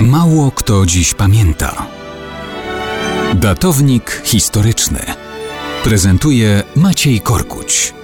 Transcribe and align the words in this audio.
Mało 0.00 0.50
kto 0.50 0.86
dziś 0.86 1.14
pamięta. 1.14 1.86
Datownik 3.34 4.22
historyczny 4.24 4.98
prezentuje 5.84 6.62
Maciej 6.76 7.20
Korkuć. 7.20 7.94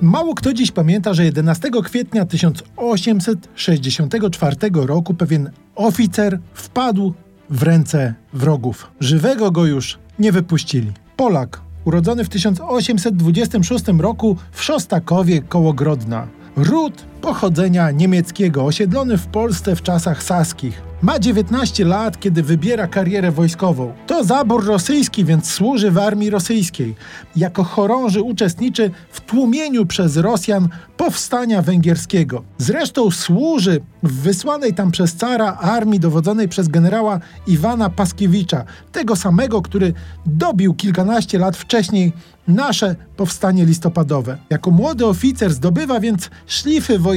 Mało 0.00 0.34
kto 0.34 0.52
dziś 0.52 0.70
pamięta, 0.70 1.14
że 1.14 1.24
11 1.24 1.70
kwietnia 1.84 2.26
1864 2.26 4.56
roku 4.72 5.14
pewien 5.14 5.50
oficer 5.74 6.38
wpadł 6.54 7.14
w 7.50 7.62
ręce 7.62 8.14
wrogów. 8.32 8.90
Żywego 9.00 9.50
go 9.50 9.66
już 9.66 9.98
nie 10.18 10.32
wypuścili. 10.32 10.92
Polak, 11.16 11.60
urodzony 11.84 12.24
w 12.24 12.28
1826 12.28 13.84
roku 13.98 14.36
w 14.52 14.62
Szostakowie 14.62 15.42
koło 15.42 15.72
Grodna. 15.72 16.26
Ród 16.56 17.11
pochodzenia 17.22 17.90
niemieckiego, 17.90 18.64
osiedlony 18.64 19.18
w 19.18 19.26
Polsce 19.26 19.76
w 19.76 19.82
czasach 19.82 20.22
saskich. 20.22 20.82
Ma 21.02 21.18
19 21.18 21.84
lat, 21.84 22.20
kiedy 22.20 22.42
wybiera 22.42 22.86
karierę 22.86 23.32
wojskową. 23.32 23.92
To 24.06 24.24
zabór 24.24 24.66
rosyjski, 24.66 25.24
więc 25.24 25.50
służy 25.50 25.90
w 25.90 25.98
armii 25.98 26.30
rosyjskiej. 26.30 26.94
Jako 27.36 27.64
chorąży 27.64 28.22
uczestniczy 28.22 28.90
w 29.10 29.20
tłumieniu 29.20 29.86
przez 29.86 30.16
Rosjan 30.16 30.68
powstania 30.96 31.62
węgierskiego. 31.62 32.42
Zresztą 32.58 33.10
służy 33.10 33.80
w 34.02 34.12
wysłanej 34.20 34.74
tam 34.74 34.90
przez 34.90 35.14
cara 35.14 35.56
armii 35.60 36.00
dowodzonej 36.00 36.48
przez 36.48 36.68
generała 36.68 37.20
Iwana 37.46 37.90
Paskiewicza, 37.90 38.64
tego 38.92 39.16
samego, 39.16 39.62
który 39.62 39.92
dobił 40.26 40.74
kilkanaście 40.74 41.38
lat 41.38 41.56
wcześniej 41.56 42.12
nasze 42.48 42.96
powstanie 43.16 43.64
listopadowe. 43.64 44.38
Jako 44.50 44.70
młody 44.70 45.06
oficer 45.06 45.52
zdobywa 45.52 46.00
więc 46.00 46.30
szlify 46.46 46.98
wojenne 46.98 47.11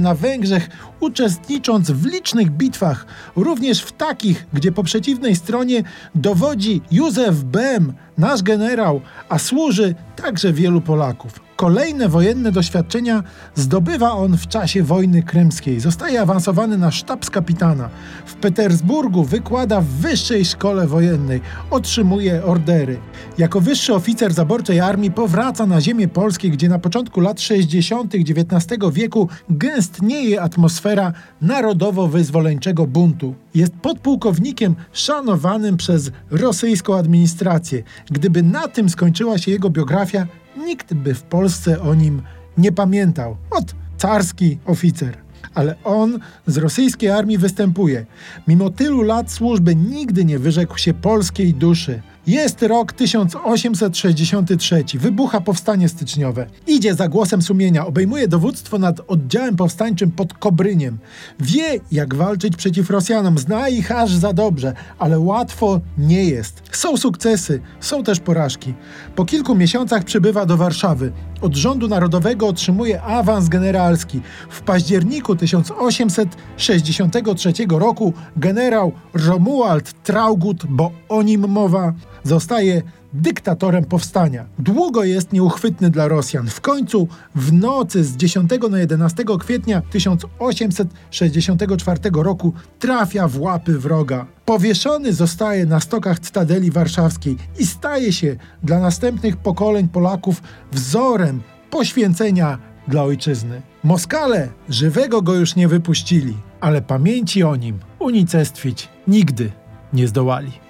na 0.00 0.14
Węgrzech, 0.14 0.68
uczestnicząc 1.00 1.90
w 1.90 2.06
licznych 2.06 2.50
bitwach, 2.50 3.06
również 3.36 3.82
w 3.82 3.92
takich, 3.92 4.46
gdzie 4.52 4.72
po 4.72 4.82
przeciwnej 4.82 5.36
stronie 5.36 5.82
dowodzi 6.14 6.82
Józef 6.90 7.44
Bem, 7.44 7.92
nasz 8.18 8.42
generał, 8.42 9.00
a 9.28 9.38
służy 9.38 9.94
także 10.16 10.52
wielu 10.52 10.80
Polaków. 10.80 11.49
Kolejne 11.60 12.08
wojenne 12.08 12.52
doświadczenia 12.52 13.22
zdobywa 13.54 14.12
on 14.12 14.38
w 14.38 14.48
czasie 14.48 14.82
wojny 14.82 15.22
krymskiej. 15.22 15.80
Zostaje 15.80 16.20
awansowany 16.20 16.78
na 16.78 16.90
sztabskapitana. 16.90 17.88
W 18.26 18.34
Petersburgu 18.34 19.24
wykłada 19.24 19.80
w 19.80 19.86
wyższej 19.86 20.44
szkole 20.44 20.86
wojennej. 20.86 21.40
Otrzymuje 21.70 22.44
ordery. 22.44 22.98
Jako 23.38 23.60
wyższy 23.60 23.94
oficer 23.94 24.32
zaborczej 24.32 24.80
armii 24.80 25.10
powraca 25.10 25.66
na 25.66 25.80
ziemię 25.80 26.08
polskie, 26.08 26.50
gdzie 26.50 26.68
na 26.68 26.78
początku 26.78 27.20
lat 27.20 27.40
60. 27.40 28.14
XIX 28.14 28.80
wieku 28.92 29.28
gęstnieje 29.50 30.42
atmosfera 30.42 31.12
narodowo-wyzwoleńczego 31.42 32.86
buntu. 32.86 33.34
Jest 33.54 33.72
podpułkownikiem 33.72 34.74
szanowanym 34.92 35.76
przez 35.76 36.10
rosyjską 36.30 36.96
administrację. 36.96 37.82
Gdyby 38.10 38.42
na 38.42 38.68
tym 38.68 38.88
skończyła 38.88 39.38
się 39.38 39.50
jego 39.50 39.70
biografia, 39.70 40.26
nikt 40.64 40.94
by 40.94 41.14
w 41.14 41.22
Polsce 41.22 41.80
o 41.80 41.94
nim 41.94 42.22
nie 42.58 42.72
pamiętał. 42.72 43.36
Ot, 43.50 43.74
carski 43.98 44.58
oficer. 44.66 45.16
Ale 45.54 45.76
on 45.84 46.18
z 46.46 46.56
rosyjskiej 46.56 47.10
armii 47.10 47.38
występuje. 47.38 48.06
Mimo 48.48 48.70
tylu 48.70 49.02
lat 49.02 49.32
służby 49.32 49.76
nigdy 49.76 50.24
nie 50.24 50.38
wyrzekł 50.38 50.78
się 50.78 50.94
polskiej 50.94 51.54
duszy. 51.54 52.02
Jest 52.30 52.62
rok 52.62 52.92
1863. 52.92 54.84
Wybucha 54.94 55.40
powstanie 55.40 55.88
styczniowe. 55.88 56.46
Idzie 56.66 56.94
za 56.94 57.08
głosem 57.08 57.42
sumienia, 57.42 57.86
obejmuje 57.86 58.28
dowództwo 58.28 58.78
nad 58.78 59.00
oddziałem 59.08 59.56
powstańczym 59.56 60.10
pod 60.10 60.34
Kobryniem. 60.34 60.98
Wie, 61.40 61.80
jak 61.92 62.14
walczyć 62.14 62.56
przeciw 62.56 62.90
Rosjanom, 62.90 63.38
zna 63.38 63.68
ich 63.68 63.92
aż 63.92 64.14
za 64.14 64.32
dobrze, 64.32 64.74
ale 64.98 65.18
łatwo 65.18 65.80
nie 65.98 66.24
jest. 66.24 66.62
Są 66.72 66.96
sukcesy, 66.96 67.60
są 67.80 68.02
też 68.02 68.20
porażki. 68.20 68.74
Po 69.16 69.24
kilku 69.24 69.54
miesiącach 69.54 70.04
przybywa 70.04 70.46
do 70.46 70.56
Warszawy. 70.56 71.12
Od 71.40 71.56
rządu 71.56 71.88
narodowego 71.88 72.46
otrzymuje 72.46 73.02
awans 73.02 73.48
generalski. 73.48 74.20
W 74.50 74.60
październiku 74.60 75.36
1863 75.36 77.52
roku 77.68 78.12
generał 78.36 78.92
Romuald 79.14 80.02
Traugut, 80.02 80.66
bo 80.66 80.90
o 81.08 81.22
nim 81.22 81.48
mowa, 81.48 81.92
zostaje 82.24 82.82
dyktatorem 83.12 83.84
powstania. 83.84 84.46
Długo 84.58 85.04
jest 85.04 85.32
nieuchwytny 85.32 85.90
dla 85.90 86.08
Rosjan. 86.08 86.46
W 86.46 86.60
końcu 86.60 87.08
w 87.34 87.52
nocy 87.52 88.04
z 88.04 88.16
10 88.16 88.50
na 88.70 88.78
11 88.78 89.24
kwietnia 89.40 89.82
1864 89.90 92.00
roku 92.12 92.52
trafia 92.78 93.28
w 93.28 93.40
łapy 93.40 93.78
wroga. 93.78 94.26
Powieszony 94.44 95.12
zostaje 95.12 95.66
na 95.66 95.80
stokach 95.80 96.20
Cytadeli 96.20 96.70
Warszawskiej 96.70 97.36
i 97.58 97.66
staje 97.66 98.12
się 98.12 98.36
dla 98.62 98.80
następnych 98.80 99.36
pokoleń 99.36 99.88
Polaków 99.88 100.42
wzorem 100.72 101.40
poświęcenia 101.70 102.58
dla 102.88 103.02
ojczyzny. 103.02 103.62
Moskale 103.84 104.48
żywego 104.68 105.22
go 105.22 105.34
już 105.34 105.56
nie 105.56 105.68
wypuścili, 105.68 106.36
ale 106.60 106.82
pamięci 106.82 107.42
o 107.42 107.56
nim 107.56 107.78
unicestwić 107.98 108.88
nigdy 109.08 109.52
nie 109.92 110.08
zdołali. 110.08 110.69